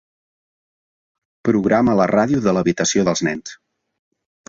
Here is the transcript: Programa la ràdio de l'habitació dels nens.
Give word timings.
Programa 1.51 1.95
la 2.01 2.09
ràdio 2.15 2.43
de 2.49 2.57
l'habitació 2.59 3.09
dels 3.11 3.27
nens. 3.33 3.57